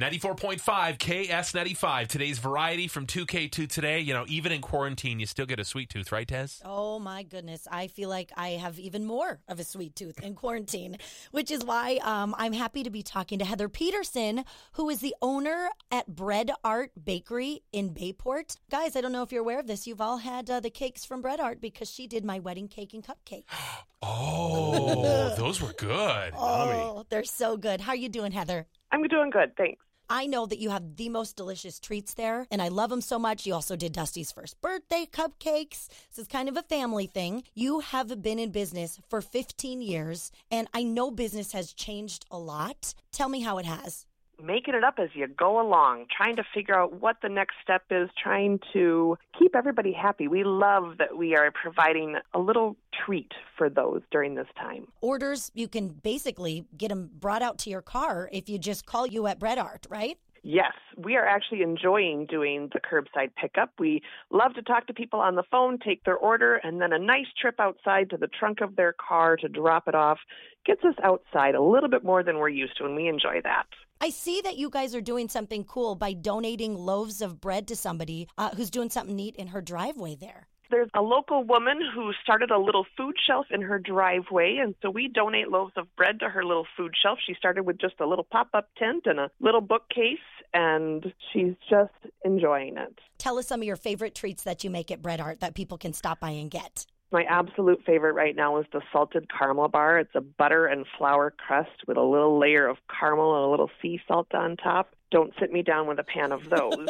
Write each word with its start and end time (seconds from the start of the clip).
94.5 0.00 0.96
KS95. 0.96 2.08
Today's 2.08 2.38
variety 2.38 2.88
from 2.88 3.06
2K 3.06 3.50
to 3.52 3.66
today. 3.66 4.00
You 4.00 4.14
know, 4.14 4.24
even 4.28 4.50
in 4.50 4.62
quarantine, 4.62 5.20
you 5.20 5.26
still 5.26 5.44
get 5.44 5.60
a 5.60 5.64
sweet 5.64 5.90
tooth, 5.90 6.10
right, 6.10 6.26
Dez? 6.26 6.62
Oh 6.64 6.98
my 6.98 7.22
goodness. 7.22 7.68
I 7.70 7.86
feel 7.88 8.08
like 8.08 8.32
I 8.34 8.50
have 8.50 8.78
even 8.78 9.04
more 9.04 9.40
of 9.46 9.60
a 9.60 9.64
sweet 9.64 9.94
tooth 9.94 10.18
in 10.22 10.34
quarantine, 10.34 10.96
which 11.32 11.50
is 11.50 11.62
why 11.66 11.98
um, 12.02 12.34
I'm 12.38 12.54
happy 12.54 12.82
to 12.82 12.88
be 12.88 13.02
talking 13.02 13.38
to 13.40 13.44
Heather 13.44 13.68
Peterson, 13.68 14.46
who 14.72 14.88
is 14.88 15.00
the 15.00 15.14
owner 15.20 15.68
at 15.90 16.06
Bread 16.06 16.50
Art 16.64 16.92
Bakery 17.04 17.60
in 17.70 17.92
Bayport. 17.92 18.56
Guys, 18.70 18.96
I 18.96 19.02
don't 19.02 19.12
know 19.12 19.22
if 19.22 19.30
you're 19.30 19.42
aware 19.42 19.60
of 19.60 19.66
this. 19.66 19.86
You've 19.86 20.00
all 20.00 20.16
had 20.16 20.48
uh, 20.48 20.60
the 20.60 20.70
cakes 20.70 21.04
from 21.04 21.20
Bread 21.20 21.40
Art 21.40 21.60
because 21.60 21.90
she 21.90 22.06
did 22.06 22.24
my 22.24 22.38
wedding 22.38 22.68
cake 22.68 22.94
and 22.94 23.04
cupcake. 23.04 23.44
Oh, 24.02 25.34
those 25.36 25.60
were 25.60 25.74
good. 25.74 26.32
Oh, 26.34 27.04
they're 27.10 27.22
so 27.22 27.58
good. 27.58 27.82
How 27.82 27.92
are 27.92 27.96
you 27.96 28.08
doing, 28.08 28.32
Heather? 28.32 28.66
I'm 28.90 29.02
doing 29.02 29.28
good, 29.28 29.54
thanks. 29.58 29.82
I 30.12 30.26
know 30.26 30.44
that 30.44 30.58
you 30.58 30.70
have 30.70 30.96
the 30.96 31.08
most 31.08 31.36
delicious 31.36 31.78
treats 31.78 32.14
there, 32.14 32.44
and 32.50 32.60
I 32.60 32.66
love 32.66 32.90
them 32.90 33.00
so 33.00 33.16
much. 33.16 33.46
You 33.46 33.54
also 33.54 33.76
did 33.76 33.92
Dusty's 33.92 34.32
first 34.32 34.60
birthday 34.60 35.06
cupcakes. 35.10 35.86
This 36.08 36.18
is 36.18 36.26
kind 36.26 36.48
of 36.48 36.56
a 36.56 36.62
family 36.62 37.06
thing. 37.06 37.44
You 37.54 37.78
have 37.78 38.20
been 38.20 38.40
in 38.40 38.50
business 38.50 38.98
for 39.08 39.20
15 39.20 39.80
years, 39.80 40.32
and 40.50 40.66
I 40.74 40.82
know 40.82 41.12
business 41.12 41.52
has 41.52 41.72
changed 41.72 42.26
a 42.28 42.38
lot. 42.38 42.92
Tell 43.12 43.28
me 43.28 43.42
how 43.42 43.58
it 43.58 43.66
has. 43.66 44.04
Making 44.42 44.74
it 44.74 44.84
up 44.84 44.94
as 44.98 45.10
you 45.14 45.26
go 45.26 45.60
along, 45.60 46.06
trying 46.16 46.36
to 46.36 46.44
figure 46.54 46.74
out 46.74 47.00
what 47.00 47.16
the 47.22 47.28
next 47.28 47.56
step 47.62 47.82
is, 47.90 48.08
trying 48.22 48.58
to 48.72 49.18
keep 49.38 49.54
everybody 49.54 49.92
happy. 49.92 50.28
We 50.28 50.44
love 50.44 50.98
that 50.98 51.16
we 51.16 51.36
are 51.36 51.50
providing 51.50 52.16
a 52.32 52.38
little 52.38 52.76
treat 53.04 53.32
for 53.56 53.68
those 53.68 54.02
during 54.10 54.34
this 54.34 54.46
time. 54.58 54.86
Orders, 55.00 55.50
you 55.54 55.68
can 55.68 55.88
basically 55.88 56.64
get 56.76 56.88
them 56.88 57.10
brought 57.12 57.42
out 57.42 57.58
to 57.58 57.70
your 57.70 57.82
car 57.82 58.30
if 58.32 58.48
you 58.48 58.58
just 58.58 58.86
call 58.86 59.06
you 59.06 59.26
at 59.26 59.38
Bread 59.38 59.58
Art, 59.58 59.86
right? 59.90 60.18
Yes, 60.42 60.72
we 60.96 61.16
are 61.16 61.26
actually 61.26 61.60
enjoying 61.60 62.24
doing 62.24 62.70
the 62.72 62.80
curbside 62.80 63.34
pickup. 63.36 63.72
We 63.78 64.02
love 64.30 64.54
to 64.54 64.62
talk 64.62 64.86
to 64.86 64.94
people 64.94 65.20
on 65.20 65.34
the 65.34 65.42
phone, 65.50 65.78
take 65.78 66.04
their 66.04 66.16
order, 66.16 66.56
and 66.56 66.80
then 66.80 66.94
a 66.94 66.98
nice 66.98 67.26
trip 67.38 67.56
outside 67.60 68.08
to 68.10 68.16
the 68.16 68.26
trunk 68.26 68.62
of 68.62 68.76
their 68.76 68.94
car 68.94 69.36
to 69.36 69.48
drop 69.48 69.86
it 69.86 69.94
off 69.94 70.18
gets 70.64 70.82
us 70.84 70.94
outside 71.02 71.54
a 71.54 71.62
little 71.62 71.90
bit 71.90 72.04
more 72.04 72.22
than 72.22 72.38
we're 72.38 72.48
used 72.48 72.76
to, 72.78 72.84
and 72.84 72.96
we 72.96 73.08
enjoy 73.08 73.40
that. 73.44 73.66
I 74.02 74.08
see 74.08 74.40
that 74.40 74.56
you 74.56 74.70
guys 74.70 74.94
are 74.94 75.02
doing 75.02 75.28
something 75.28 75.62
cool 75.64 75.94
by 75.94 76.14
donating 76.14 76.74
loaves 76.74 77.20
of 77.20 77.38
bread 77.38 77.68
to 77.68 77.76
somebody 77.76 78.28
uh, 78.38 78.48
who's 78.56 78.70
doing 78.70 78.88
something 78.88 79.14
neat 79.14 79.36
in 79.36 79.48
her 79.48 79.60
driveway 79.60 80.14
there. 80.14 80.48
There's 80.70 80.88
a 80.94 81.02
local 81.02 81.44
woman 81.44 81.80
who 81.94 82.12
started 82.22 82.50
a 82.50 82.58
little 82.58 82.86
food 82.96 83.16
shelf 83.26 83.46
in 83.50 83.60
her 83.60 83.78
driveway, 83.78 84.58
and 84.62 84.74
so 84.80 84.88
we 84.88 85.08
donate 85.08 85.48
loaves 85.48 85.72
of 85.76 85.94
bread 85.96 86.20
to 86.20 86.30
her 86.30 86.42
little 86.44 86.66
food 86.76 86.94
shelf. 87.02 87.18
She 87.26 87.34
started 87.34 87.64
with 87.64 87.78
just 87.78 88.00
a 88.00 88.06
little 88.06 88.24
pop 88.24 88.48
up 88.54 88.68
tent 88.78 89.02
and 89.04 89.18
a 89.18 89.30
little 89.38 89.60
bookcase, 89.60 90.18
and 90.54 91.12
she's 91.32 91.54
just 91.68 91.92
enjoying 92.24 92.78
it. 92.78 92.98
Tell 93.18 93.36
us 93.36 93.48
some 93.48 93.60
of 93.60 93.66
your 93.66 93.76
favorite 93.76 94.14
treats 94.14 94.44
that 94.44 94.64
you 94.64 94.70
make 94.70 94.90
at 94.90 95.02
Bread 95.02 95.20
Art 95.20 95.40
that 95.40 95.54
people 95.54 95.76
can 95.76 95.92
stop 95.92 96.20
by 96.20 96.30
and 96.30 96.50
get. 96.50 96.86
My 97.12 97.24
absolute 97.24 97.82
favorite 97.84 98.12
right 98.12 98.36
now 98.36 98.58
is 98.58 98.66
the 98.72 98.82
salted 98.92 99.26
caramel 99.36 99.68
bar. 99.68 99.98
It's 99.98 100.14
a 100.14 100.20
butter 100.20 100.66
and 100.66 100.86
flour 100.96 101.32
crust 101.32 101.86
with 101.88 101.96
a 101.96 102.02
little 102.02 102.38
layer 102.38 102.68
of 102.68 102.76
caramel 102.88 103.34
and 103.34 103.44
a 103.44 103.48
little 103.48 103.70
sea 103.82 104.00
salt 104.06 104.32
on 104.32 104.56
top. 104.56 104.94
Don't 105.10 105.32
sit 105.40 105.52
me 105.52 105.62
down 105.62 105.88
with 105.88 105.98
a 105.98 106.04
pan 106.04 106.30
of 106.30 106.48
those. 106.48 106.88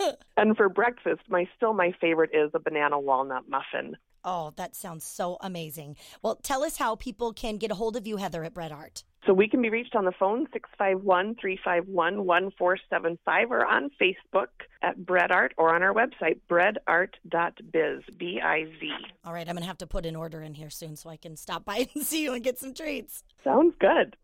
and 0.38 0.56
for 0.56 0.70
breakfast, 0.70 1.20
my 1.28 1.46
still 1.54 1.74
my 1.74 1.92
favorite 2.00 2.30
is 2.32 2.50
a 2.54 2.58
banana 2.58 2.98
walnut 2.98 3.44
muffin. 3.46 3.96
Oh, 4.24 4.52
that 4.56 4.74
sounds 4.74 5.04
so 5.04 5.36
amazing. 5.40 5.96
Well, 6.22 6.36
tell 6.42 6.64
us 6.64 6.78
how 6.78 6.96
people 6.96 7.32
can 7.32 7.56
get 7.56 7.70
a 7.70 7.74
hold 7.74 7.96
of 7.96 8.06
you, 8.06 8.16
Heather, 8.16 8.42
at 8.42 8.54
Bread 8.54 8.72
Art. 8.72 9.04
So 9.28 9.34
we 9.34 9.46
can 9.46 9.60
be 9.60 9.68
reached 9.68 9.94
on 9.94 10.06
the 10.06 10.12
phone 10.12 10.46
651-351-1475 10.80 13.50
or 13.50 13.66
on 13.66 13.90
Facebook 14.00 14.46
at 14.80 15.04
Bread 15.04 15.30
Art 15.30 15.52
or 15.58 15.74
on 15.74 15.82
our 15.82 15.92
website 15.92 16.40
breadart.biz, 16.48 18.04
B 18.16 18.40
I 18.42 18.64
Z. 18.80 18.90
All 19.26 19.34
right, 19.34 19.46
I'm 19.46 19.54
going 19.54 19.64
to 19.64 19.68
have 19.68 19.76
to 19.78 19.86
put 19.86 20.06
an 20.06 20.16
order 20.16 20.40
in 20.40 20.54
here 20.54 20.70
soon 20.70 20.96
so 20.96 21.10
I 21.10 21.18
can 21.18 21.36
stop 21.36 21.66
by 21.66 21.88
and 21.94 22.06
see 22.06 22.22
you 22.22 22.32
and 22.32 22.42
get 22.42 22.58
some 22.58 22.72
treats. 22.72 23.22
Sounds 23.44 23.74
good. 23.78 24.16